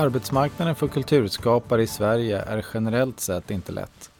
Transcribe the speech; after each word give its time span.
Arbetsmarknaden 0.00 0.74
för 0.74 0.88
kulturskapare 0.88 1.82
i 1.82 1.86
Sverige 1.86 2.38
är 2.42 2.66
generellt 2.74 3.20
sett 3.20 3.50
inte 3.50 3.72
lätt. 3.72 4.10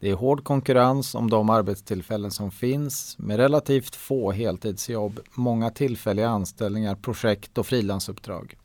Det 0.00 0.10
är 0.10 0.14
hård 0.14 0.44
konkurrens 0.44 1.14
om 1.14 1.30
de 1.30 1.50
arbetstillfällen 1.50 2.30
som 2.30 2.50
finns 2.50 3.18
med 3.18 3.36
relativt 3.36 3.94
få 3.94 4.32
heltidsjobb, 4.32 5.20
många 5.34 5.70
tillfälliga 5.70 6.28
anställningar, 6.28 6.94
projekt 6.94 7.58
och 7.58 7.66
frilansuppdrag. 7.66 8.56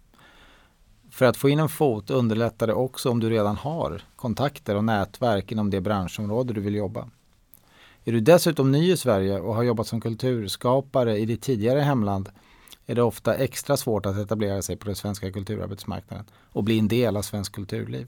För 1.11 1.25
att 1.25 1.37
få 1.37 1.49
in 1.49 1.59
en 1.59 1.69
fot 1.69 2.09
underlättar 2.09 2.67
det 2.67 2.73
också 2.73 3.09
om 3.09 3.19
du 3.19 3.29
redan 3.29 3.55
har 3.57 4.01
kontakter 4.15 4.75
och 4.75 4.83
nätverk 4.83 5.51
inom 5.51 5.69
det 5.69 5.81
branschområde 5.81 6.53
du 6.53 6.61
vill 6.61 6.75
jobba. 6.75 7.09
Är 8.03 8.11
du 8.11 8.19
dessutom 8.19 8.71
ny 8.71 8.91
i 8.91 8.97
Sverige 8.97 9.39
och 9.39 9.55
har 9.55 9.63
jobbat 9.63 9.87
som 9.87 10.01
kulturskapare 10.01 11.17
i 11.17 11.25
ditt 11.25 11.41
tidigare 11.41 11.79
hemland 11.79 12.29
är 12.85 12.95
det 12.95 13.01
ofta 13.01 13.35
extra 13.35 13.77
svårt 13.77 14.05
att 14.05 14.17
etablera 14.17 14.61
sig 14.61 14.75
på 14.75 14.85
den 14.85 14.95
svenska 14.95 15.31
kulturarbetsmarknaden 15.31 16.25
och 16.51 16.63
bli 16.63 16.79
en 16.79 16.87
del 16.87 17.17
av 17.17 17.21
svensk 17.21 17.53
kulturliv. 17.53 18.07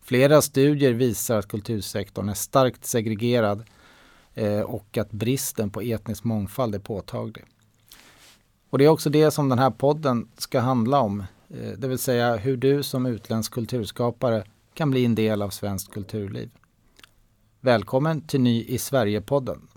Flera 0.00 0.42
studier 0.42 0.92
visar 0.92 1.38
att 1.38 1.48
kultursektorn 1.48 2.28
är 2.28 2.34
starkt 2.34 2.84
segregerad 2.84 3.64
eh, 4.34 4.60
och 4.60 4.98
att 4.98 5.10
bristen 5.10 5.70
på 5.70 5.80
etnisk 5.80 6.24
mångfald 6.24 6.74
är 6.74 6.78
påtaglig. 6.78 7.44
Och 8.70 8.78
det 8.78 8.84
är 8.84 8.88
också 8.88 9.10
det 9.10 9.30
som 9.30 9.48
den 9.48 9.58
här 9.58 9.70
podden 9.70 10.28
ska 10.38 10.60
handla 10.60 11.00
om, 11.00 11.20
eh, 11.48 11.70
det 11.78 11.88
vill 11.88 11.98
säga 11.98 12.36
hur 12.36 12.56
du 12.56 12.82
som 12.82 13.06
utländsk 13.06 13.52
kulturskapare 13.52 14.44
kan 14.74 14.90
bli 14.90 15.04
en 15.04 15.14
del 15.14 15.42
av 15.42 15.50
svenskt 15.50 15.92
kulturliv. 15.92 16.50
Välkommen 17.60 18.20
till 18.20 18.40
Ny 18.40 18.64
i 18.64 18.78
Sverige-podden. 18.78 19.68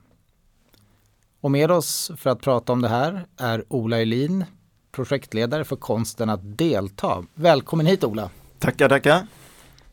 Och 1.42 1.52
med 1.52 1.72
oss 1.72 2.12
för 2.18 2.30
att 2.30 2.42
prata 2.42 2.74
om 2.74 2.82
det 2.82 2.88
här 2.88 3.26
är 3.38 3.64
Ola 3.68 4.02
Elin, 4.02 4.46
projektledare 4.92 5.64
för 5.64 5.76
konsten 5.76 6.30
att 6.30 6.58
delta. 6.58 7.26
Välkommen 7.34 7.86
hit 7.86 8.04
Ola! 8.04 8.30
Tackar, 8.60 8.90
tackar! 8.90 9.28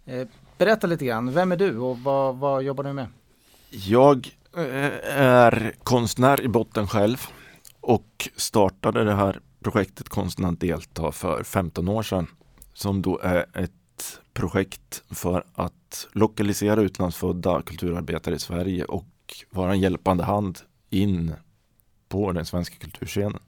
Eh, 0.07 0.29
berätta 0.59 0.87
lite 0.87 1.05
grann, 1.05 1.33
vem 1.33 1.53
är 1.53 1.57
du 1.57 1.79
och 1.79 1.99
vad, 1.99 2.37
vad 2.37 2.63
jobbar 2.63 2.85
du 2.85 2.93
med? 2.93 3.07
Jag 3.71 4.29
eh, 4.57 5.17
är 5.21 5.75
konstnär 5.83 6.41
i 6.41 6.49
botten 6.49 6.89
själv 6.89 7.27
och 7.81 8.29
startade 8.37 9.05
det 9.05 9.15
här 9.15 9.41
projektet 9.63 10.09
Konsten 10.09 10.45
att 10.45 10.61
delta 10.61 11.13
för 11.13 11.43
15 11.43 11.89
år 11.89 12.03
sedan 12.03 12.27
som 12.75 13.03
då 13.03 13.19
är 13.19 13.47
ett 13.55 14.21
projekt 14.33 15.03
för 15.11 15.45
att 15.55 16.09
lokalisera 16.13 16.81
utlandsfödda 16.81 17.63
kulturarbetare 17.63 18.35
i 18.35 18.39
Sverige 18.39 18.85
och 18.85 19.07
vara 19.51 19.73
en 19.73 19.81
hjälpande 19.81 20.25
hand 20.25 20.59
in 20.91 21.35
på 22.09 22.33
den 22.33 22.47
svenska 22.47 22.77
kulturscenen. 22.77 23.41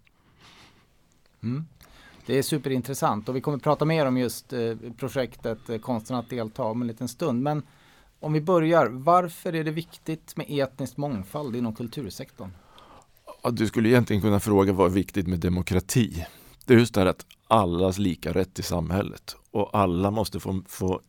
Mm. 1.42 1.66
Det 2.26 2.38
är 2.38 2.42
superintressant 2.42 3.28
och 3.28 3.36
vi 3.36 3.40
kommer 3.40 3.58
prata 3.58 3.84
mer 3.84 4.06
om 4.06 4.18
just 4.18 4.52
eh, 4.52 4.74
projektet 4.96 5.68
eh, 5.68 5.78
Konsten 5.78 6.16
att 6.16 6.30
delta 6.30 6.62
om 6.62 6.82
en 6.82 6.88
liten 6.88 7.08
stund. 7.08 7.42
Men 7.42 7.62
om 8.20 8.32
vi 8.32 8.40
börjar, 8.40 8.86
varför 8.86 9.54
är 9.54 9.64
det 9.64 9.70
viktigt 9.70 10.36
med 10.36 10.46
etnisk 10.48 10.96
mångfald 10.96 11.56
inom 11.56 11.74
kultursektorn? 11.74 12.50
Ja, 13.42 13.50
du 13.50 13.66
skulle 13.66 13.88
egentligen 13.88 14.22
kunna 14.22 14.40
fråga 14.40 14.72
vad 14.72 14.90
är 14.90 14.94
viktigt 14.94 15.26
med 15.26 15.38
demokrati? 15.38 16.26
Det 16.64 16.74
är 16.74 16.78
just 16.78 16.94
det 16.94 17.00
här 17.00 17.06
att 17.06 17.26
allas 17.46 17.98
lika 17.98 18.32
rätt 18.32 18.58
i 18.58 18.62
samhället 18.62 19.36
och 19.50 19.78
alla 19.78 20.10
måste 20.10 20.40
få, 20.40 20.62
få 20.66 21.00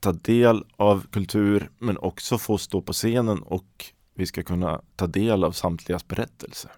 ta 0.00 0.12
del 0.12 0.64
av 0.76 1.06
kultur 1.10 1.70
men 1.78 1.98
också 1.98 2.38
få 2.38 2.58
stå 2.58 2.82
på 2.82 2.92
scenen 2.92 3.42
och 3.42 3.92
vi 4.14 4.26
ska 4.26 4.42
kunna 4.42 4.80
ta 4.96 5.06
del 5.06 5.44
av 5.44 5.52
samtligas 5.52 6.08
berättelser. 6.08 6.70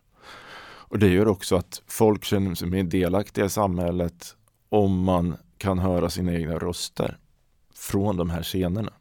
Och 0.88 0.98
det 0.98 1.08
gör 1.08 1.28
också 1.28 1.56
att 1.56 1.82
folk 1.86 2.24
känner 2.24 2.54
sig 2.54 2.68
mer 2.68 2.82
delaktiga 2.82 3.44
i 3.44 3.50
samhället 3.50 4.36
om 4.68 5.04
man 5.04 5.36
kan 5.58 5.78
höra 5.78 6.10
sina 6.10 6.34
egna 6.34 6.58
röster 6.58 7.18
från 7.74 8.16
de 8.16 8.30
här 8.30 8.42
scenerna. 8.42 8.92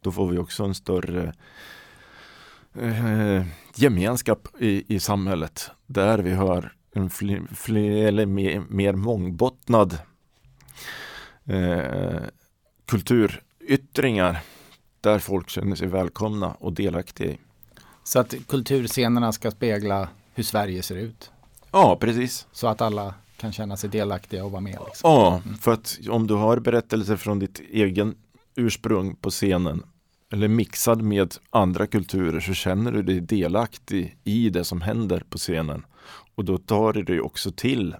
Då 0.00 0.12
får 0.12 0.28
vi 0.28 0.38
också 0.38 0.64
en 0.64 0.74
större 0.74 1.34
eh, 2.74 3.44
gemenskap 3.74 4.48
i, 4.58 4.94
i 4.94 5.00
samhället 5.00 5.70
där 5.86 6.18
vi 6.18 6.30
hör 6.30 6.72
en 6.92 7.10
fler, 7.10 7.42
fler 7.54 8.06
eller 8.06 8.26
mer, 8.26 8.62
mer 8.68 8.92
mångbottnad 8.92 9.98
eh, 11.44 12.20
kulturyttringar 12.86 14.42
där 15.00 15.18
folk 15.18 15.48
känner 15.48 15.76
sig 15.76 15.88
välkomna 15.88 16.54
och 16.54 16.72
delaktiga 16.72 17.30
i. 17.30 17.38
Så 18.06 18.18
att 18.18 18.34
kulturscenerna 18.48 19.32
ska 19.32 19.50
spegla 19.50 20.08
hur 20.34 20.42
Sverige 20.42 20.82
ser 20.82 20.96
ut? 20.96 21.30
Ja, 21.70 21.96
precis. 22.00 22.46
Så 22.52 22.66
att 22.66 22.80
alla 22.80 23.14
kan 23.36 23.52
känna 23.52 23.76
sig 23.76 23.90
delaktiga 23.90 24.44
och 24.44 24.50
vara 24.50 24.60
med? 24.60 24.78
Liksom. 24.86 25.10
Ja, 25.10 25.42
mm. 25.44 25.58
för 25.58 25.72
att 25.72 25.98
om 26.10 26.26
du 26.26 26.34
har 26.34 26.58
berättelser 26.58 27.16
från 27.16 27.38
ditt 27.38 27.60
egen 27.70 28.14
ursprung 28.54 29.16
på 29.16 29.30
scenen 29.30 29.82
eller 30.32 30.48
mixad 30.48 31.02
med 31.02 31.34
andra 31.50 31.86
kulturer 31.86 32.40
så 32.40 32.54
känner 32.54 32.92
du 32.92 33.02
dig 33.02 33.20
delaktig 33.20 34.18
i 34.24 34.50
det 34.50 34.64
som 34.64 34.80
händer 34.80 35.24
på 35.30 35.38
scenen. 35.38 35.86
Och 36.34 36.44
då 36.44 36.58
tar 36.58 36.92
du 36.92 37.02
dig 37.02 37.20
också 37.20 37.50
till 37.50 37.96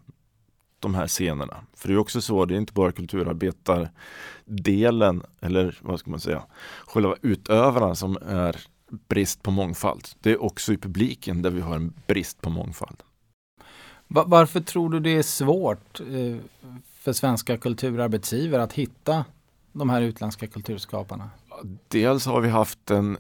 de 0.81 0.95
här 0.95 1.07
scenerna. 1.07 1.57
För 1.75 1.89
det 1.89 1.95
är 1.95 1.99
också 1.99 2.21
så, 2.21 2.45
det 2.45 2.55
är 2.55 2.59
inte 2.59 2.73
bara 2.73 2.93
kulturarbetardelen 2.93 5.23
eller 5.41 5.79
vad 5.81 6.01
ska 6.01 6.11
man 6.11 6.21
säga, 6.21 6.43
själva 6.87 7.17
utövarna 7.23 7.95
som 7.95 8.19
är 8.27 8.57
brist 8.91 9.43
på 9.43 9.51
mångfald. 9.51 10.09
Det 10.21 10.31
är 10.31 10.43
också 10.43 10.73
i 10.73 10.77
publiken 10.77 11.43
där 11.43 11.51
vi 11.51 11.61
har 11.61 11.77
en 11.77 11.93
brist 12.07 12.41
på 12.43 12.51
mångfald. 12.51 13.03
Varför 14.09 14.61
tror 14.61 14.91
du 14.91 15.01
det 15.01 15.17
är 15.17 15.23
svårt 15.23 16.01
eh, 16.01 16.37
för 17.01 17.13
svenska 17.13 17.57
kulturarbetsgivare 17.57 18.63
att 18.63 18.73
hitta 18.73 19.25
de 19.73 19.91
här 19.91 20.03
utländska 20.03 20.47
kulturskaparna? 20.47 21.31
Dels 21.89 22.27
har 22.27 22.41
vi 22.41 22.49
haft 22.49 22.91
en, 22.91 23.19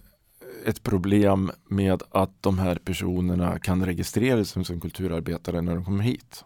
ett 0.64 0.82
problem 0.82 1.50
med 1.68 2.02
att 2.10 2.42
de 2.42 2.58
här 2.58 2.76
personerna 2.76 3.58
kan 3.58 3.86
registreras 3.86 4.50
som, 4.50 4.64
som 4.64 4.80
kulturarbetare 4.80 5.60
när 5.60 5.74
de 5.74 5.84
kommer 5.84 6.04
hit. 6.04 6.44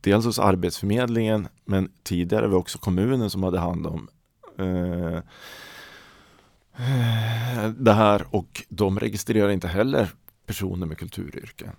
Dels 0.00 0.24
hos 0.24 0.38
Arbetsförmedlingen 0.38 1.48
men 1.64 1.90
tidigare 2.02 2.46
var 2.46 2.50
det 2.50 2.56
också 2.56 2.78
kommunen 2.78 3.30
som 3.30 3.42
hade 3.42 3.58
hand 3.58 3.86
om 3.86 4.08
eh, 4.58 5.22
det 7.78 7.92
här 7.92 8.26
och 8.30 8.62
de 8.68 8.98
registrerar 8.98 9.50
inte 9.50 9.68
heller 9.68 10.08
personer 10.46 10.86
med 10.86 10.98
kulturyrken. 10.98 11.70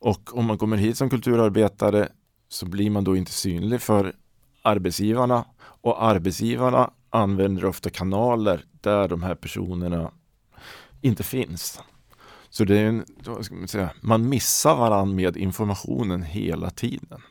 Och 0.00 0.36
om 0.36 0.44
man 0.44 0.58
kommer 0.58 0.76
hit 0.76 0.98
som 0.98 1.10
kulturarbetare 1.10 2.08
så 2.48 2.66
blir 2.66 2.90
man 2.90 3.04
då 3.04 3.16
inte 3.16 3.32
synlig 3.32 3.80
för 3.82 4.12
arbetsgivarna 4.62 5.44
och 5.58 6.04
arbetsgivarna 6.04 6.90
använder 7.10 7.64
ofta 7.64 7.90
kanaler 7.90 8.64
där 8.80 9.08
de 9.08 9.22
här 9.22 9.34
personerna 9.34 10.10
inte 11.00 11.22
finns. 11.22 11.80
Så 12.50 12.64
det 12.64 12.78
är 12.78 12.86
en, 12.86 13.04
man, 13.50 13.68
säga, 13.68 13.90
man 14.00 14.28
missar 14.28 14.76
varandra 14.76 15.14
med 15.14 15.36
informationen 15.36 16.22
hela 16.22 16.70
tiden. 16.70 17.22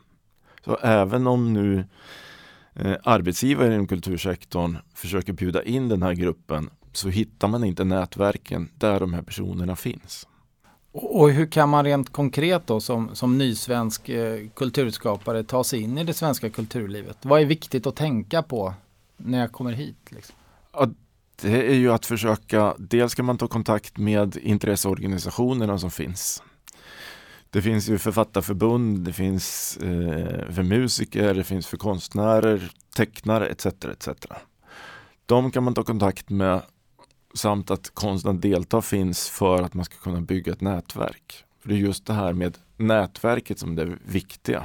Så 0.66 0.78
även 0.82 1.28
om 1.28 1.54
nu 1.54 1.86
eh, 2.76 2.96
arbetsgivare 3.04 3.74
inom 3.74 3.88
kultursektorn 3.88 4.78
försöker 4.94 5.34
bjuda 5.34 5.64
in 5.64 5.90
den 5.90 6.04
här 6.04 6.14
gruppen 6.14 6.70
så 6.92 7.10
hittar 7.10 7.48
man 7.48 7.64
inte 7.64 7.84
nätverken 7.84 8.70
där 8.78 9.00
de 9.00 9.14
här 9.14 9.22
personerna 9.22 9.76
finns. 9.76 10.28
Och 10.92 11.32
hur 11.32 11.46
kan 11.46 11.70
man 11.70 11.86
rent 11.86 12.10
konkret 12.10 12.68
då 12.68 12.80
som, 12.80 13.16
som 13.16 13.38
nysvensk 13.38 14.10
eh, 14.10 14.40
kulturskapare 14.56 15.44
ta 15.44 15.64
sig 15.64 15.82
in 15.82 15.98
i 15.98 16.04
det 16.04 16.14
svenska 16.14 16.50
kulturlivet? 16.50 17.18
Vad 17.22 17.42
är 17.42 17.46
viktigt 17.46 17.88
att 17.88 17.96
tänka 17.96 18.44
på 18.44 18.74
när 19.18 19.40
jag 19.40 19.52
kommer 19.52 19.72
hit? 19.72 20.12
Liksom? 20.12 20.36
Ja, 20.74 20.90
det 21.42 21.70
är 21.70 21.76
ju 21.76 21.92
att 21.92 22.06
försöka, 22.06 22.76
dels 22.78 23.16
kan 23.16 23.26
man 23.26 23.38
ta 23.38 23.48
kontakt 23.48 23.98
med 23.98 24.38
intresseorganisationerna 24.38 25.80
som 25.80 25.92
finns. 25.92 26.44
Det 27.54 27.62
finns 27.62 27.90
ju 27.90 27.98
författarförbund, 27.98 29.00
det 29.00 29.14
finns 29.14 29.78
eh, 29.78 30.52
för 30.52 30.64
musiker, 30.64 31.34
det 31.34 31.44
finns 31.44 31.68
för 31.68 31.78
konstnärer, 31.78 32.72
tecknare 32.96 33.48
etc. 33.48 33.66
etc. 33.66 34.08
De 35.26 35.52
kan 35.52 35.64
man 35.64 35.74
ta 35.74 35.84
kontakt 35.84 36.30
med 36.30 36.62
samt 37.34 37.72
att 37.72 37.90
konsten 37.94 38.36
att 38.36 38.42
delta 38.42 38.82
finns 38.82 39.30
för 39.30 39.64
att 39.64 39.74
man 39.74 39.86
ska 39.86 39.96
kunna 39.98 40.22
bygga 40.22 40.54
ett 40.54 40.62
nätverk. 40.62 41.46
För 41.62 41.70
Det 41.70 41.76
är 41.76 41.80
just 41.80 42.06
det 42.06 42.14
här 42.14 42.34
med 42.34 42.58
nätverket 42.78 43.60
som 43.60 43.78
är 43.78 43.86
det 43.86 43.98
viktiga. 44.06 44.64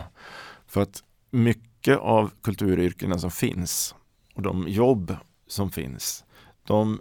För 0.67 0.81
att 0.81 1.02
mycket 1.31 1.99
av 1.99 2.31
kulturyrkena 2.43 3.19
som 3.19 3.31
finns 3.31 3.94
och 4.35 4.43
de 4.43 4.69
jobb 4.69 5.17
som 5.46 5.70
finns, 5.70 6.25
de 6.64 7.00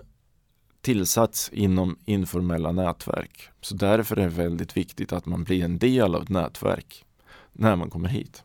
tillsats 0.87 1.49
inom 1.53 1.97
informella 2.05 2.71
nätverk. 2.71 3.49
Så 3.61 3.75
därför 3.75 4.17
är 4.17 4.21
det 4.21 4.27
väldigt 4.27 4.77
viktigt 4.77 5.13
att 5.13 5.25
man 5.25 5.43
blir 5.43 5.63
en 5.65 5.77
del 5.77 6.15
av 6.15 6.23
ett 6.23 6.29
nätverk 6.29 7.05
när 7.53 7.75
man 7.75 7.89
kommer 7.89 8.09
hit. 8.09 8.43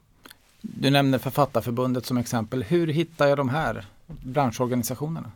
Du 0.61 0.91
nämnde 0.91 1.19
Författarförbundet 1.19 2.06
som 2.06 2.17
exempel. 2.19 2.62
Hur 2.62 2.87
hittar 2.87 3.27
jag 3.27 3.39
de 3.39 3.49
här 3.49 3.87
branschorganisationerna? 4.06 5.33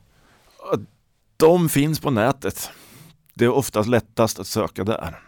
De 1.37 1.69
finns 1.69 2.01
på 2.01 2.11
nätet. 2.11 2.71
Det 3.35 3.45
är 3.45 3.51
oftast 3.51 3.89
lättast 3.89 4.41
att 4.41 4.47
söka 4.47 4.85
där. 4.85 5.19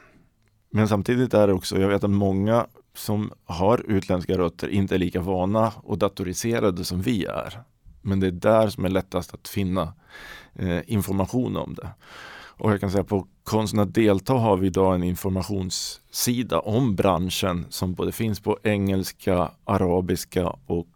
Men 0.71 0.89
samtidigt 0.89 1.35
är 1.35 1.47
det 1.47 1.53
också, 1.53 1.81
jag 1.81 1.89
vet 1.89 2.05
att 2.05 2.11
många 2.11 2.67
som 2.95 3.33
har 3.45 3.91
utländska 3.91 4.39
rötter 4.39 4.69
inte 4.69 4.95
är 4.95 4.99
lika 4.99 5.21
vana 5.21 5.73
och 5.77 5.99
datoriserade 5.99 6.85
som 6.85 7.03
vi 7.03 7.25
är. 7.25 7.63
Men 8.03 8.21
det 8.21 8.27
är 8.27 8.31
där 8.31 8.69
som 8.69 8.85
är 8.85 8.89
lättast 8.89 9.35
att 9.35 9.49
finna 9.49 9.93
eh, 10.55 10.81
information 10.87 11.57
om 11.57 11.75
det. 11.75 11.89
Och 12.59 12.73
jag 12.73 12.81
kan 12.81 12.91
säga 12.91 13.05
på 13.05 13.27
Konsten 13.45 13.81
att 13.81 13.95
delta 13.95 14.33
har 14.33 14.57
vi 14.57 14.67
idag 14.67 14.95
en 14.95 15.03
informationssida 15.03 16.61
om 16.61 16.97
branschen 16.97 17.67
som 17.71 17.95
både 17.95 18.13
finns 18.13 18.41
på 18.41 18.59
engelska, 18.63 19.51
arabiska 19.65 20.47
och 20.67 20.89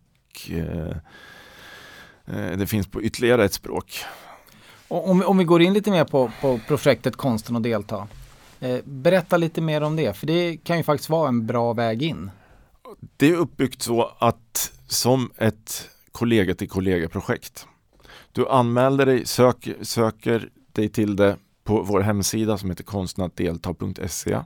eh, 0.51 0.97
eh 2.27 2.59
det 2.59 2.67
finns 2.67 2.87
på 2.87 3.03
ytterligare 3.03 3.45
ett 3.45 3.53
språk. 3.53 4.05
Om, 4.89 5.23
om 5.23 5.39
vi 5.39 5.45
går 5.45 5.63
in 5.63 5.73
lite 5.73 5.91
mer 5.91 6.05
på, 6.05 6.31
på 6.41 6.61
projektet 6.69 7.17
Konsten 7.17 7.57
att 7.57 7.63
delta. 7.63 8.09
Eh, 8.61 8.79
berätta 8.85 9.37
lite 9.37 9.61
mer 9.61 9.81
om 9.81 9.97
det, 9.97 10.17
för 10.17 10.27
det 10.27 10.57
kan 10.57 10.77
ju 10.77 10.83
faktiskt 10.83 11.11
vara 11.11 11.29
en 11.29 11.47
bra 11.47 11.73
väg 11.73 12.03
in. 12.03 12.31
Det 13.17 13.31
är 13.31 13.37
uppbyggt 13.37 13.83
så 13.83 14.13
att 14.19 14.73
som 14.87 15.31
ett 15.37 15.89
kollega 16.13 16.55
till 16.55 16.69
kollega-projekt. 16.69 17.67
Du 18.33 18.49
anmäler 18.49 19.07
dig, 19.07 19.27
sök, 19.27 19.69
söker 19.83 20.49
dig 20.73 20.89
till 20.89 21.17
det 21.17 21.37
på 21.65 21.83
vår 21.83 22.01
hemsida 22.01 22.59
som 22.59 22.71
heter 22.71 22.85
konstnattdelta.se. 22.85 24.41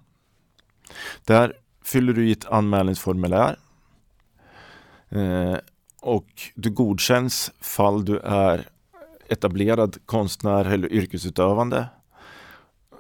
Där 1.24 1.52
fyller 1.84 2.12
du 2.12 2.28
i 2.28 2.32
ett 2.32 2.44
anmälningsformulär 2.44 3.58
eh, 5.08 5.56
och 6.00 6.28
du 6.54 6.70
godkänns 6.70 7.52
fall 7.60 8.04
du 8.04 8.18
är 8.18 8.68
etablerad 9.28 9.96
konstnär 10.06 10.64
eller 10.64 10.92
yrkesutövande. 10.92 11.88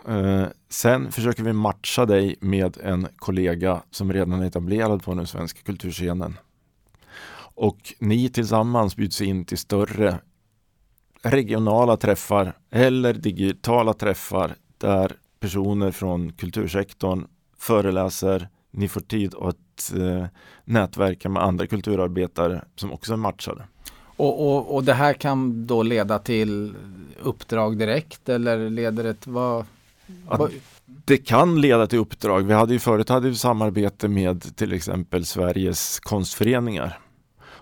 Eh, 0.08 0.46
sen 0.68 1.12
försöker 1.12 1.42
vi 1.42 1.52
matcha 1.52 2.06
dig 2.06 2.36
med 2.40 2.76
en 2.82 3.08
kollega 3.16 3.82
som 3.90 4.12
redan 4.12 4.42
är 4.42 4.46
etablerad 4.46 5.02
på 5.02 5.14
den 5.14 5.26
svenska 5.26 5.60
kulturscenen. 5.62 6.36
Och 7.56 7.94
ni 7.98 8.28
tillsammans 8.28 8.96
bjuds 8.96 9.20
in 9.20 9.44
till 9.44 9.58
större 9.58 10.18
regionala 11.22 11.96
träffar 11.96 12.52
eller 12.70 13.14
digitala 13.14 13.92
träffar 13.94 14.54
där 14.78 15.12
personer 15.40 15.90
från 15.90 16.32
kultursektorn 16.32 17.26
föreläser. 17.58 18.48
Ni 18.70 18.88
får 18.88 19.00
tid 19.00 19.34
att 19.40 19.92
eh, 19.96 20.26
nätverka 20.64 21.28
med 21.28 21.42
andra 21.42 21.66
kulturarbetare 21.66 22.64
som 22.74 22.92
också 22.92 23.12
är 23.12 23.16
matchade. 23.16 23.64
Och, 24.16 24.46
och, 24.48 24.74
och 24.74 24.84
det 24.84 24.94
här 24.94 25.12
kan 25.12 25.66
då 25.66 25.82
leda 25.82 26.18
till 26.18 26.74
uppdrag 27.22 27.78
direkt 27.78 28.28
eller 28.28 28.70
leder 28.70 29.04
det 29.04 29.26
vad, 29.26 29.64
vad? 30.28 30.50
Det 30.86 31.18
kan 31.18 31.60
leda 31.60 31.86
till 31.86 31.98
uppdrag. 31.98 32.46
Vi 32.46 32.54
hade 32.54 32.72
ju 32.72 32.78
förut 32.78 33.08
hade 33.08 33.28
vi 33.28 33.34
samarbete 33.34 34.08
med 34.08 34.56
till 34.56 34.72
exempel 34.72 35.24
Sveriges 35.24 36.00
konstföreningar. 36.00 36.98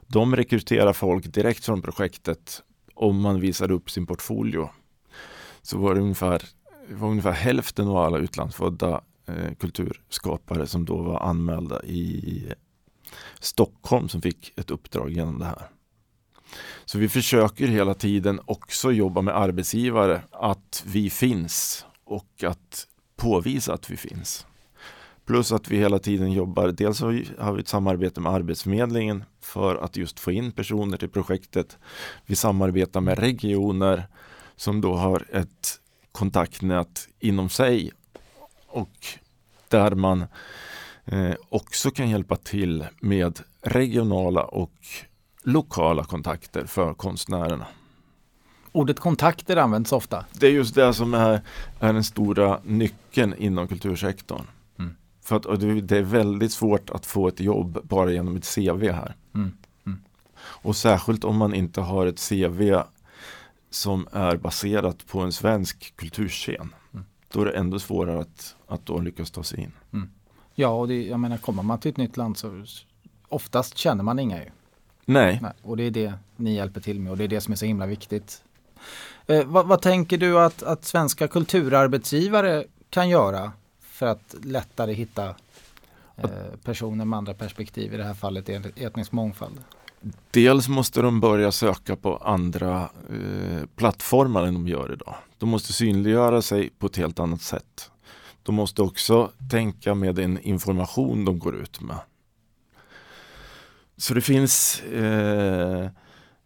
De 0.07 0.37
rekryterar 0.37 0.93
folk 0.93 1.35
direkt 1.35 1.65
från 1.65 1.83
projektet 1.83 2.63
om 2.95 3.21
man 3.21 3.41
visar 3.41 3.71
upp 3.71 3.91
sin 3.91 4.07
portfolio. 4.07 4.71
Så 5.63 5.79
var 5.79 5.95
det 5.95 6.01
ungefär, 6.01 6.43
var 6.91 7.09
ungefär 7.09 7.33
hälften 7.33 7.89
av 7.89 7.97
alla 7.97 8.19
utlandsfödda 8.19 9.01
eh, 9.27 9.55
kulturskapare 9.61 10.67
som 10.67 10.85
då 10.85 11.03
var 11.03 11.21
anmälda 11.21 11.83
i 11.83 12.45
Stockholm 13.41 14.09
som 14.09 14.23
fick 14.23 14.53
ett 14.59 14.71
uppdrag 14.71 15.11
genom 15.11 15.39
det 15.39 15.45
här. 15.45 15.69
Så 16.85 16.99
vi 16.99 17.09
försöker 17.09 17.67
hela 17.67 17.95
tiden 17.95 18.41
också 18.45 18.93
jobba 18.93 19.23
med 19.23 19.37
arbetsgivare 19.37 20.23
att 20.31 20.85
vi 20.87 21.11
finns 21.11 21.87
och 22.05 22.45
att 22.45 22.87
påvisa 23.17 23.75
att 23.75 23.91
vi 23.91 23.97
finns. 23.97 24.47
Plus 25.27 25.53
att 25.53 25.69
vi 25.69 25.77
hela 25.77 25.99
tiden 25.99 26.33
jobbar, 26.33 26.69
dels 26.69 27.01
har 27.39 27.53
vi 27.53 27.61
ett 27.61 27.69
samarbete 27.69 28.21
med 28.21 28.33
Arbetsförmedlingen 28.33 29.25
för 29.41 29.77
att 29.77 29.97
just 29.97 30.21
få 30.21 30.33
in 30.33 30.53
personer 30.53 30.97
till 30.97 31.09
projektet. 31.09 31.79
Vi 32.27 32.37
samarbetar 32.37 33.01
med 33.01 33.19
regioner 33.19 34.07
som 34.57 34.81
då 34.81 34.95
har 34.95 35.27
ett 35.33 35.81
kontaktnät 36.13 37.09
inom 37.21 37.49
sig 37.49 37.91
och 38.67 39.07
där 39.69 39.95
man 39.95 40.25
eh, 41.05 41.35
också 41.49 41.91
kan 41.91 42.11
hjälpa 42.11 42.37
till 42.37 42.87
med 43.01 43.41
regionala 43.63 44.43
och 44.45 44.75
lokala 45.43 46.05
kontakter 46.05 46.67
för 46.67 46.95
konstnärerna. 46.95 47.67
Ordet 48.73 49.01
kontakter 49.01 49.57
används 49.57 49.93
ofta. 49.93 50.25
Det 50.33 50.47
är 50.47 50.51
just 50.51 50.75
det 50.75 50.95
som 50.95 51.15
är, 51.15 51.41
är 51.81 51.93
den 51.93 52.05
stora 52.05 52.61
nyckeln 52.65 53.35
inom 53.39 53.69
kultursektorn. 53.69 54.47
För 55.25 55.37
att 55.37 55.61
det 55.89 55.99
är 55.99 56.03
väldigt 56.03 56.53
svårt 56.53 56.91
att 56.91 57.07
få 57.07 57.29
ett 57.29 57.41
jobb 57.41 57.79
bara 57.83 58.13
genom 58.13 58.37
ett 58.37 58.55
CV 58.55 58.91
här. 58.91 59.17
Mm. 59.35 59.57
Mm. 59.87 59.99
Och 60.39 60.77
särskilt 60.77 61.25
om 61.25 61.37
man 61.37 61.55
inte 61.55 61.81
har 61.81 62.07
ett 62.07 62.29
CV 62.29 62.75
som 63.71 64.09
är 64.13 64.37
baserat 64.37 65.07
på 65.07 65.21
en 65.21 65.33
svensk 65.33 65.97
kulturscen. 65.97 66.75
Mm. 66.93 67.05
Då 67.33 67.41
är 67.41 67.45
det 67.45 67.53
ändå 67.53 67.79
svårare 67.79 68.21
att, 68.21 68.57
att 68.67 68.87
då 68.87 69.01
lyckas 69.01 69.31
ta 69.31 69.43
sig 69.43 69.61
in. 69.61 69.73
Mm. 69.93 70.11
Ja, 70.55 70.69
och 70.69 70.89
det, 70.89 71.03
jag 71.03 71.21
menar 71.21 71.37
kommer 71.37 71.63
man 71.63 71.81
till 71.81 71.91
ett 71.91 71.97
nytt 71.97 72.17
land 72.17 72.37
så 72.37 72.65
oftast 73.29 73.79
känner 73.79 74.05
man 74.05 74.19
inga 74.19 74.39
ju. 74.39 74.51
Nej. 75.05 75.39
Nej. 75.43 75.53
Och 75.63 75.77
det 75.77 75.83
är 75.83 75.91
det 75.91 76.15
ni 76.37 76.55
hjälper 76.55 76.81
till 76.81 77.01
med 77.01 77.11
och 77.11 77.19
det 77.19 77.25
är 77.25 77.29
det 77.29 77.41
som 77.41 77.53
är 77.53 77.57
så 77.57 77.67
himla 77.67 77.87
viktigt. 77.87 78.45
Eh, 79.27 79.45
vad, 79.45 79.67
vad, 79.67 79.83
tänker 79.83 80.19
du 80.19 80.39
att, 80.39 80.63
att 80.63 80.85
svenska 80.85 81.29
kulturarbetsgivare 81.29 82.65
kan 82.91 83.09
göra 83.09 83.53
för 83.95 84.07
att 84.07 84.35
lättare 84.43 84.93
hitta 84.93 85.35
eh, 86.17 86.29
personer 86.65 87.05
med 87.05 87.17
andra 87.17 87.35
perspektiv, 87.35 87.95
i 87.95 87.97
det 87.97 88.05
här 88.05 88.15
fallet 88.15 88.49
etnisk 88.77 89.13
mångfald? 89.13 89.59
Dels 90.31 90.69
måste 90.69 91.03
de 91.03 91.21
börja 91.21 91.53
söka 91.53 91.97
på 91.97 92.17
andra 92.17 92.89
eh, 93.11 93.67
plattformar 93.77 94.43
än 94.43 94.55
de 94.55 94.69
gör 94.69 94.93
idag. 94.93 95.15
De 95.39 95.49
måste 95.49 95.73
synliggöra 95.73 96.43
sig 96.43 96.71
på 96.71 96.87
ett 96.87 96.97
helt 96.97 97.19
annat 97.19 97.43
sätt. 97.43 97.91
De 98.43 98.55
måste 98.55 98.83
också 98.83 99.31
tänka 99.51 99.95
med 99.95 100.15
den 100.15 100.39
information 100.39 101.25
de 101.25 101.39
går 101.39 101.57
ut 101.57 101.81
med. 101.81 101.99
Så 103.97 104.15
det 104.15 104.21
finns 104.21 104.83
eh, 104.83 105.85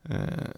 eh, 0.09 0.49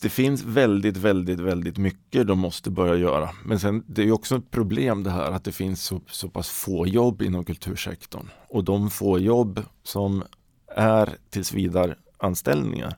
det 0.00 0.08
finns 0.08 0.44
väldigt, 0.44 0.96
väldigt, 0.96 1.40
väldigt 1.40 1.78
mycket 1.78 2.26
de 2.26 2.38
måste 2.38 2.70
börja 2.70 2.96
göra. 2.96 3.30
Men 3.44 3.60
sen 3.60 3.84
det 3.86 4.02
är 4.02 4.12
också 4.12 4.36
ett 4.36 4.50
problem 4.50 5.02
det 5.02 5.10
här 5.10 5.32
att 5.32 5.44
det 5.44 5.52
finns 5.52 5.84
så, 5.84 6.00
så 6.06 6.28
pass 6.28 6.50
få 6.50 6.86
jobb 6.86 7.22
inom 7.22 7.44
kultursektorn. 7.44 8.28
Och 8.48 8.64
de 8.64 8.90
få 8.90 9.18
jobb 9.18 9.62
som 9.82 10.24
är 10.76 11.16
tills 11.30 11.52
vidare 11.52 11.94
anställningar 12.18 12.96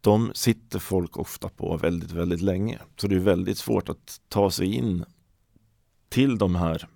de 0.00 0.30
sitter 0.34 0.78
folk 0.78 1.16
ofta 1.16 1.48
på 1.48 1.76
väldigt, 1.76 2.10
väldigt 2.10 2.40
länge. 2.40 2.78
Så 2.96 3.06
det 3.06 3.14
är 3.14 3.20
väldigt 3.20 3.58
svårt 3.58 3.88
att 3.88 4.20
ta 4.28 4.50
sig 4.50 4.74
in 4.74 5.04
till 6.08 6.38
de 6.38 6.56
här 6.56 6.88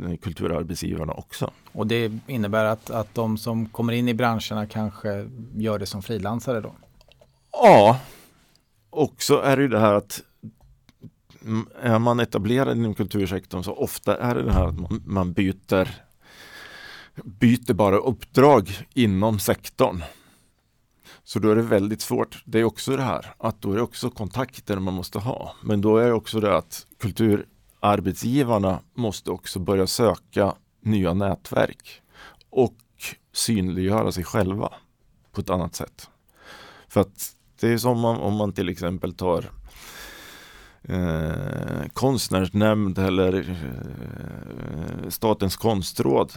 eh, 0.00 0.16
kulturarbetsgivarna 0.16 1.12
också. 1.12 1.50
Och 1.72 1.86
det 1.86 2.12
innebär 2.26 2.64
att, 2.64 2.90
att 2.90 3.14
de 3.14 3.38
som 3.38 3.66
kommer 3.66 3.92
in 3.92 4.08
i 4.08 4.14
branscherna 4.14 4.66
kanske 4.66 5.28
gör 5.56 5.78
det 5.78 5.86
som 5.86 6.02
frilansare 6.02 6.60
då? 6.60 6.74
Ja, 7.52 8.00
också 8.92 9.40
är 9.40 9.56
det 9.56 9.62
ju 9.62 9.68
det 9.68 9.80
här 9.80 9.94
att 9.94 10.22
är 11.80 11.98
man 11.98 12.20
etablerad 12.20 12.76
inom 12.76 12.94
kultursektorn 12.94 13.62
så 13.62 13.72
ofta 13.74 14.16
är 14.16 14.34
det 14.34 14.42
det 14.42 14.52
här 14.52 14.66
att 14.66 14.80
man, 14.80 15.02
man 15.06 15.32
byter 15.32 15.88
byter 17.14 17.72
bara 17.72 17.96
uppdrag 17.96 18.86
inom 18.94 19.38
sektorn. 19.38 20.02
Så 21.24 21.38
då 21.38 21.50
är 21.50 21.56
det 21.56 21.62
väldigt 21.62 22.00
svårt. 22.00 22.42
Det 22.44 22.58
är 22.58 22.64
också 22.64 22.96
det 22.96 23.02
här 23.02 23.34
att 23.38 23.62
då 23.62 23.72
är 23.72 23.76
det 23.76 23.82
också 23.82 24.10
kontakter 24.10 24.78
man 24.78 24.94
måste 24.94 25.18
ha. 25.18 25.54
Men 25.62 25.80
då 25.80 25.96
är 25.96 26.06
det 26.06 26.12
också 26.12 26.40
det 26.40 26.56
att 26.56 26.86
kulturarbetsgivarna 26.98 28.80
måste 28.94 29.30
också 29.30 29.58
börja 29.58 29.86
söka 29.86 30.54
nya 30.80 31.14
nätverk 31.14 32.02
och 32.50 32.78
synliggöra 33.32 34.12
sig 34.12 34.24
själva 34.24 34.72
på 35.32 35.40
ett 35.40 35.50
annat 35.50 35.74
sätt. 35.74 36.08
För 36.88 37.00
att 37.00 37.36
det 37.62 37.72
är 37.72 37.78
som 37.78 38.04
om, 38.04 38.20
om 38.20 38.34
man 38.34 38.52
till 38.52 38.68
exempel 38.68 39.14
tar 39.14 39.50
eh, 40.82 41.88
konstnärsnämnd 41.92 42.98
eller 42.98 43.50
eh, 43.50 45.08
Statens 45.08 45.56
konstråd. 45.56 46.32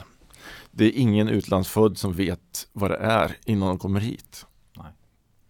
Det 0.72 0.86
är 0.86 0.92
ingen 0.92 1.30
utlandsfödd 1.30 1.98
som 1.98 2.14
vet 2.14 2.68
vad 2.74 2.92
det 2.92 2.98
är 2.98 3.38
innan 3.46 3.68
de 3.68 3.80
kommer 3.80 4.00
hit. 4.00 4.46
Nej. 4.78 4.92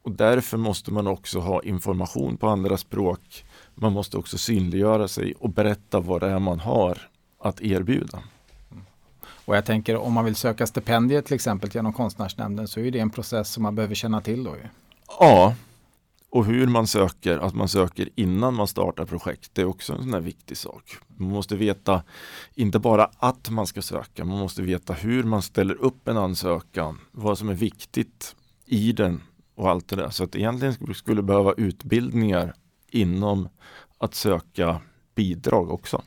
Och 0.01 0.11
därför 0.11 0.57
måste 0.57 0.91
man 0.93 1.07
också 1.07 1.39
ha 1.39 1.61
information 1.63 2.37
på 2.37 2.47
andra 2.47 2.77
språk. 2.77 3.45
Man 3.75 3.93
måste 3.93 4.17
också 4.17 4.37
synliggöra 4.37 5.07
sig 5.07 5.33
och 5.39 5.49
berätta 5.49 5.99
vad 5.99 6.21
det 6.21 6.27
är 6.27 6.39
man 6.39 6.59
har 6.59 6.97
att 7.39 7.61
erbjuda. 7.61 8.19
Och 9.45 9.55
jag 9.55 9.65
tänker 9.65 9.97
om 9.97 10.13
man 10.13 10.25
vill 10.25 10.35
söka 10.35 10.67
stipendier 10.67 11.21
till 11.21 11.35
exempel 11.35 11.69
genom 11.73 11.93
konstnärsnämnden 11.93 12.67
så 12.67 12.79
är 12.79 12.91
det 12.91 12.99
en 12.99 13.09
process 13.09 13.49
som 13.49 13.63
man 13.63 13.75
behöver 13.75 13.95
känna 13.95 14.21
till 14.21 14.43
då. 14.43 14.55
Ju. 14.55 14.67
Ja, 15.07 15.55
Och 16.29 16.45
hur 16.45 16.67
man 16.67 16.87
söker, 16.87 17.37
att 17.37 17.55
man 17.55 17.69
söker 17.69 18.09
innan 18.15 18.53
man 18.53 18.67
startar 18.67 19.05
projekt, 19.05 19.49
det 19.53 19.61
är 19.61 19.65
också 19.65 19.93
en 19.93 20.01
sån 20.01 20.13
här 20.13 20.19
viktig 20.21 20.57
sak. 20.57 20.97
Man 21.17 21.29
måste 21.29 21.55
veta, 21.55 22.03
inte 22.55 22.79
bara 22.79 23.09
att 23.17 23.49
man 23.49 23.67
ska 23.67 23.81
söka, 23.81 24.25
man 24.25 24.39
måste 24.39 24.61
veta 24.61 24.93
hur 24.93 25.23
man 25.23 25.41
ställer 25.41 25.75
upp 25.75 26.07
en 26.07 26.17
ansökan, 26.17 26.99
vad 27.11 27.37
som 27.37 27.49
är 27.49 27.53
viktigt 27.53 28.35
i 28.65 28.91
den 28.91 29.21
och 29.55 29.69
allt 29.69 29.87
det 29.87 29.95
där. 29.95 30.09
Så 30.09 30.23
att 30.23 30.35
egentligen 30.35 30.93
skulle 30.93 31.21
behöva 31.21 31.53
utbildningar 31.53 32.53
inom 32.91 33.49
att 33.97 34.15
söka 34.15 34.81
bidrag 35.15 35.71
också. 35.71 36.01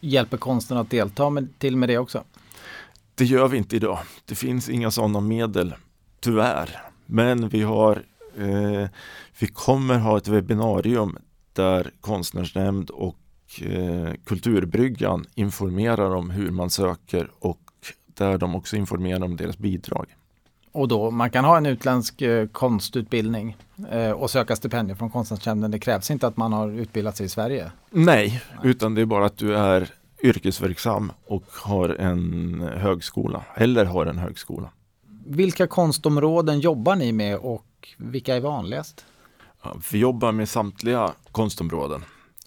Hjälper 0.00 0.36
konsten 0.36 0.76
att 0.76 0.90
delta 0.90 1.30
med, 1.30 1.58
till 1.58 1.76
med 1.76 1.88
det 1.88 1.98
också? 1.98 2.24
Det 3.14 3.24
gör 3.24 3.48
vi 3.48 3.58
inte 3.58 3.76
idag. 3.76 3.98
Det 4.24 4.34
finns 4.34 4.68
inga 4.68 4.90
sådana 4.90 5.20
medel, 5.20 5.74
tyvärr. 6.20 6.82
Men 7.06 7.48
vi 7.48 7.62
har 7.62 8.02
eh, 8.38 8.88
vi 9.38 9.46
kommer 9.46 9.98
ha 9.98 10.18
ett 10.18 10.28
webbinarium 10.28 11.16
där 11.52 11.90
Konstnärsnämnd 12.00 12.90
och 12.90 13.18
eh, 13.62 14.14
Kulturbryggan 14.24 15.24
informerar 15.34 16.14
om 16.14 16.30
hur 16.30 16.50
man 16.50 16.70
söker 16.70 17.30
och 17.38 17.60
där 18.14 18.38
de 18.38 18.54
också 18.54 18.76
informerar 18.76 19.24
om 19.24 19.36
deras 19.36 19.58
bidrag. 19.58 20.06
Och 20.72 20.88
då, 20.88 21.10
man 21.10 21.30
kan 21.30 21.44
ha 21.44 21.56
en 21.56 21.66
utländsk 21.66 22.22
eh, 22.22 22.46
konstutbildning 22.46 23.56
eh, 23.90 24.10
och 24.10 24.30
söka 24.30 24.56
stipendier 24.56 24.96
från 24.96 25.10
Konstnärsnämnden. 25.10 25.70
Det 25.70 25.78
krävs 25.78 26.10
inte 26.10 26.26
att 26.26 26.36
man 26.36 26.52
har 26.52 26.68
utbildat 26.68 27.16
sig 27.16 27.26
i 27.26 27.28
Sverige. 27.28 27.72
Nej, 27.90 28.42
Nej, 28.50 28.70
utan 28.70 28.94
det 28.94 29.00
är 29.00 29.06
bara 29.06 29.26
att 29.26 29.36
du 29.36 29.56
är 29.56 29.88
yrkesverksam 30.22 31.12
och 31.26 31.44
har 31.62 31.88
en 31.88 32.60
högskola 32.76 33.44
eller 33.54 33.84
har 33.84 34.06
en 34.06 34.18
högskola. 34.18 34.70
Vilka 35.26 35.66
konstområden 35.66 36.60
jobbar 36.60 36.96
ni 36.96 37.12
med 37.12 37.36
och 37.36 37.64
vilka 37.96 38.36
är 38.36 38.40
vanligast? 38.40 39.04
Ja, 39.62 39.76
vi 39.92 39.98
jobbar 39.98 40.32
med 40.32 40.48
samtliga 40.48 41.14
konstområden 41.32 42.04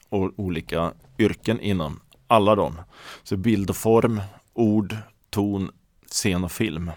och 0.10 0.32
olika 0.36 0.94
yrken 1.20 1.60
inom 1.60 2.00
alla 2.28 2.56
dem. 2.56 2.82
Så 3.24 3.38
bild 3.38 3.70
och 3.70 3.76
form, 3.76 4.22
ord, 4.54 4.96
ton, 5.30 5.72
scen 6.08 6.44
och 6.44 6.52
film. 6.52 6.92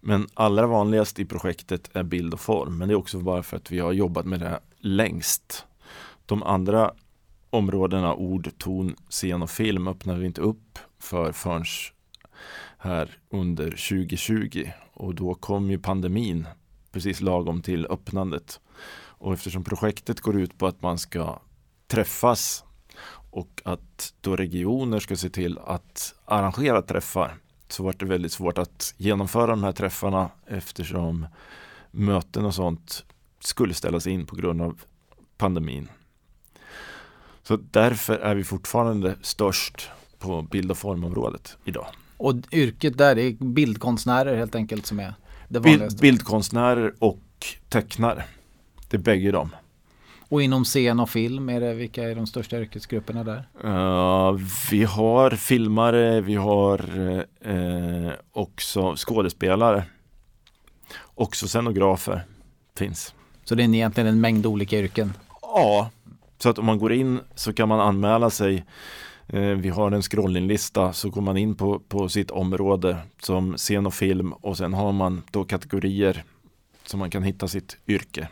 Men 0.00 0.28
allra 0.34 0.66
vanligast 0.66 1.18
i 1.18 1.24
projektet 1.24 1.90
är 1.92 2.02
bild 2.02 2.34
och 2.34 2.40
form. 2.40 2.78
Men 2.78 2.88
det 2.88 2.94
är 2.94 2.96
också 2.96 3.18
bara 3.18 3.42
för 3.42 3.56
att 3.56 3.70
vi 3.70 3.78
har 3.78 3.92
jobbat 3.92 4.26
med 4.26 4.40
det 4.40 4.60
längst. 4.78 5.66
De 6.26 6.42
andra 6.42 6.92
områdena 7.50 8.14
ord, 8.14 8.50
ton, 8.58 8.96
scen 9.08 9.42
och 9.42 9.50
film 9.50 9.88
öppnar 9.88 10.16
vi 10.16 10.26
inte 10.26 10.40
upp 10.40 10.78
för 10.98 11.32
förrän 11.32 11.64
här 12.78 13.18
under 13.30 13.64
2020 13.64 14.70
och 14.92 15.14
då 15.14 15.34
kom 15.34 15.70
ju 15.70 15.78
pandemin 15.78 16.46
precis 16.94 17.20
lagom 17.20 17.62
till 17.62 17.86
öppnandet. 17.86 18.60
Och 18.96 19.32
eftersom 19.32 19.64
projektet 19.64 20.20
går 20.20 20.40
ut 20.40 20.58
på 20.58 20.66
att 20.66 20.82
man 20.82 20.98
ska 20.98 21.40
träffas 21.86 22.64
och 23.30 23.62
att 23.64 24.14
då 24.20 24.36
regioner 24.36 25.00
ska 25.00 25.16
se 25.16 25.30
till 25.30 25.58
att 25.58 26.14
arrangera 26.24 26.82
träffar 26.82 27.36
så 27.68 27.82
var 27.82 27.94
det 27.98 28.04
väldigt 28.04 28.32
svårt 28.32 28.58
att 28.58 28.94
genomföra 28.96 29.46
de 29.46 29.64
här 29.64 29.72
träffarna 29.72 30.30
eftersom 30.46 31.26
möten 31.90 32.44
och 32.44 32.54
sånt 32.54 33.04
skulle 33.40 33.74
ställas 33.74 34.06
in 34.06 34.26
på 34.26 34.36
grund 34.36 34.62
av 34.62 34.80
pandemin. 35.36 35.88
Så 37.42 37.56
därför 37.56 38.18
är 38.18 38.34
vi 38.34 38.44
fortfarande 38.44 39.16
störst 39.22 39.90
på 40.18 40.42
bild 40.42 40.70
och 40.70 40.78
formområdet 40.78 41.56
idag. 41.64 41.86
Och 42.16 42.34
yrket 42.52 42.98
där, 42.98 43.18
är 43.18 43.32
bildkonstnärer 43.44 44.36
helt 44.36 44.54
enkelt 44.54 44.86
som 44.86 45.00
är 45.00 45.14
vanligaste? 45.48 46.00
bildkonstnärer 46.00 46.94
och 46.98 47.20
tecknare. 47.68 48.24
Det 48.88 48.96
är 48.96 49.00
bägge 49.00 49.30
dem. 49.30 49.50
Och 50.28 50.42
inom 50.42 50.64
scen 50.64 51.00
och 51.00 51.10
film, 51.10 51.48
är 51.48 51.60
det, 51.60 51.74
vilka 51.74 52.02
är 52.02 52.14
de 52.14 52.26
största 52.26 52.60
yrkesgrupperna 52.60 53.24
där? 53.24 53.48
Uh, 53.64 54.40
vi 54.70 54.84
har 54.84 55.30
filmare, 55.30 56.20
vi 56.20 56.34
har 56.34 56.98
uh, 57.46 58.12
också 58.32 58.94
skådespelare. 58.96 59.84
Också 61.14 61.48
scenografer 61.48 62.24
finns. 62.76 63.14
Så 63.44 63.54
det 63.54 63.62
är 63.62 63.74
egentligen 63.74 64.06
en 64.06 64.20
mängd 64.20 64.46
olika 64.46 64.78
yrken? 64.78 65.12
Ja, 65.42 65.90
så 66.38 66.48
att 66.48 66.58
om 66.58 66.64
man 66.66 66.78
går 66.78 66.92
in 66.92 67.20
så 67.34 67.52
kan 67.52 67.68
man 67.68 67.80
anmäla 67.80 68.30
sig 68.30 68.64
Eh, 69.26 69.40
vi 69.40 69.68
har 69.68 69.92
en 69.92 70.02
scrollinglista 70.02 70.92
så 70.92 71.10
går 71.10 71.20
man 71.20 71.36
in 71.36 71.54
på, 71.54 71.78
på 71.78 72.08
sitt 72.08 72.30
område 72.30 72.96
som 73.20 73.56
scen 73.56 73.86
och 73.86 73.94
film 73.94 74.32
och 74.32 74.56
sen 74.56 74.74
har 74.74 74.92
man 74.92 75.22
då 75.30 75.44
kategorier 75.44 76.24
som 76.86 77.00
man 77.00 77.10
kan 77.10 77.22
hitta 77.22 77.48
sitt 77.48 77.76
yrke. 77.86 78.28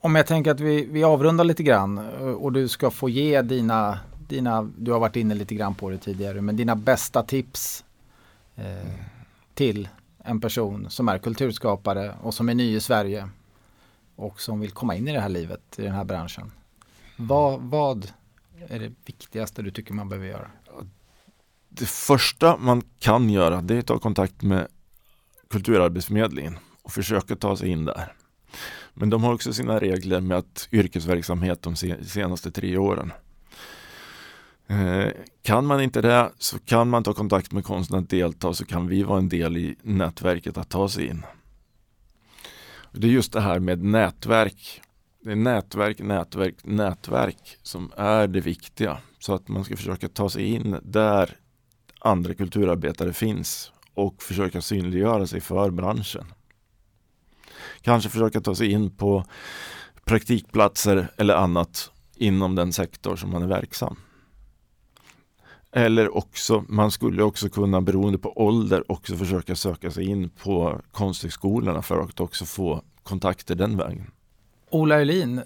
Om 0.00 0.14
jag 0.14 0.26
tänker 0.26 0.50
att 0.50 0.60
vi, 0.60 0.86
vi 0.90 1.04
avrundar 1.04 1.44
lite 1.44 1.62
grann 1.62 1.98
eh, 1.98 2.26
och 2.26 2.52
du 2.52 2.68
ska 2.68 2.90
få 2.90 3.08
ge 3.08 3.42
dina, 3.42 3.98
dina, 4.28 4.70
du 4.78 4.92
har 4.92 5.00
varit 5.00 5.16
inne 5.16 5.34
lite 5.34 5.54
grann 5.54 5.74
på 5.74 5.90
det 5.90 5.98
tidigare, 5.98 6.40
men 6.40 6.56
dina 6.56 6.76
bästa 6.76 7.22
tips 7.22 7.84
eh, 8.56 8.90
till 9.54 9.88
en 10.24 10.40
person 10.40 10.90
som 10.90 11.08
är 11.08 11.18
kulturskapare 11.18 12.14
och 12.22 12.34
som 12.34 12.48
är 12.48 12.54
ny 12.54 12.76
i 12.76 12.80
Sverige 12.80 13.28
och 14.16 14.40
som 14.40 14.60
vill 14.60 14.70
komma 14.70 14.96
in 14.96 15.08
i 15.08 15.12
det 15.12 15.20
här 15.20 15.28
livet, 15.28 15.60
i 15.78 15.82
den 15.82 15.92
här 15.92 16.04
branschen. 16.04 16.52
Vad, 17.16 17.60
vad 17.60 18.12
är 18.68 18.78
det 18.78 18.92
viktigaste 19.04 19.62
du 19.62 19.70
tycker 19.70 19.94
man 19.94 20.08
behöver 20.08 20.28
göra? 20.28 20.50
Det 21.68 21.88
första 21.88 22.56
man 22.56 22.82
kan 22.98 23.30
göra 23.30 23.60
det 23.60 23.74
är 23.74 23.78
att 23.78 23.86
ta 23.86 23.98
kontakt 23.98 24.42
med 24.42 24.68
Kulturarbetsförmedlingen 25.50 26.58
och 26.82 26.92
försöka 26.92 27.36
ta 27.36 27.56
sig 27.56 27.68
in 27.68 27.84
där. 27.84 28.12
Men 28.94 29.10
de 29.10 29.24
har 29.24 29.34
också 29.34 29.52
sina 29.52 29.78
regler 29.78 30.20
med 30.20 30.38
att 30.38 30.68
yrkesverksamhet 30.72 31.62
de 31.62 31.76
senaste 31.76 32.50
tre 32.50 32.76
åren. 32.76 33.12
Eh, 34.66 35.08
kan 35.42 35.66
man 35.66 35.80
inte 35.80 36.00
det 36.00 36.32
så 36.38 36.58
kan 36.58 36.88
man 36.88 37.04
ta 37.04 37.14
kontakt 37.14 37.52
med 37.52 37.64
konsten 37.64 37.98
att 37.98 38.10
delta 38.10 38.54
så 38.54 38.64
kan 38.64 38.88
vi 38.88 39.02
vara 39.02 39.18
en 39.18 39.28
del 39.28 39.56
i 39.56 39.76
nätverket 39.82 40.58
att 40.58 40.68
ta 40.68 40.88
sig 40.88 41.06
in. 41.06 41.22
Det 42.92 43.06
är 43.06 43.10
just 43.10 43.32
det 43.32 43.40
här 43.40 43.58
med 43.58 43.84
nätverk 43.84 44.82
det 45.22 45.32
är 45.32 45.36
nätverk, 45.36 45.98
nätverk, 45.98 46.54
nätverk 46.64 47.58
som 47.62 47.92
är 47.96 48.26
det 48.26 48.40
viktiga. 48.40 48.98
Så 49.18 49.34
att 49.34 49.48
man 49.48 49.64
ska 49.64 49.76
försöka 49.76 50.08
ta 50.08 50.28
sig 50.28 50.46
in 50.46 50.78
där 50.82 51.36
andra 51.98 52.34
kulturarbetare 52.34 53.12
finns 53.12 53.72
och 53.94 54.22
försöka 54.22 54.60
synliggöra 54.60 55.26
sig 55.26 55.40
för 55.40 55.70
branschen. 55.70 56.24
Kanske 57.80 58.10
försöka 58.10 58.40
ta 58.40 58.54
sig 58.54 58.72
in 58.72 58.90
på 58.90 59.24
praktikplatser 60.04 61.08
eller 61.16 61.34
annat 61.34 61.90
inom 62.16 62.54
den 62.54 62.72
sektor 62.72 63.16
som 63.16 63.30
man 63.30 63.42
är 63.42 63.46
verksam. 63.46 63.96
Eller 65.72 66.16
också, 66.16 66.64
man 66.68 66.90
skulle 66.90 67.22
också 67.22 67.48
kunna 67.48 67.80
beroende 67.80 68.18
på 68.18 68.38
ålder 68.38 68.92
också 68.92 69.16
försöka 69.16 69.56
söka 69.56 69.90
sig 69.90 70.04
in 70.04 70.30
på 70.30 70.80
konsthögskolorna 70.92 71.82
för 71.82 72.00
att 72.00 72.20
också 72.20 72.44
få 72.44 72.82
kontakter 73.02 73.54
den 73.54 73.76
vägen. 73.76 74.10
Ola 74.72 75.00
Öhlin, 75.00 75.38
eh, 75.38 75.44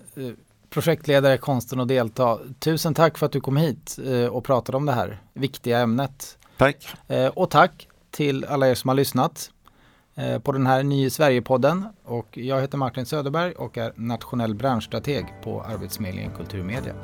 projektledare 0.70 1.38
Konsten 1.38 1.80
att 1.80 1.88
delta. 1.88 2.38
Tusen 2.58 2.94
tack 2.94 3.18
för 3.18 3.26
att 3.26 3.32
du 3.32 3.40
kom 3.40 3.56
hit 3.56 3.98
eh, 4.06 4.26
och 4.26 4.44
pratade 4.44 4.76
om 4.76 4.86
det 4.86 4.92
här 4.92 5.18
viktiga 5.34 5.78
ämnet. 5.78 6.38
Tack. 6.56 6.88
Eh, 7.08 7.26
och 7.26 7.50
tack 7.50 7.88
till 8.10 8.44
alla 8.44 8.68
er 8.68 8.74
som 8.74 8.88
har 8.88 8.94
lyssnat 8.94 9.50
på 10.42 10.52
den 10.52 10.66
här 10.66 10.82
Ny 10.82 11.10
Sverige-podden. 11.10 11.84
Och 12.04 12.38
jag 12.38 12.60
heter 12.60 12.78
Martin 12.78 13.06
Söderberg 13.06 13.52
och 13.52 13.78
är 13.78 13.92
nationell 13.96 14.54
branschstrateg 14.54 15.26
på 15.44 15.62
Arbetsförmedlingen 15.62 16.32
Kulturmedia. 16.36 16.94